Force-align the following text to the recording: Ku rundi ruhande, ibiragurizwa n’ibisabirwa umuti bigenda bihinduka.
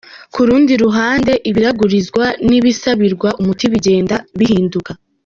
Ku 0.33 0.41
rundi 0.47 0.73
ruhande, 0.83 1.31
ibiragurizwa 1.49 2.25
n’ibisabirwa 2.49 3.29
umuti 3.41 3.65
bigenda 3.73 4.15
bihinduka. 4.39 4.91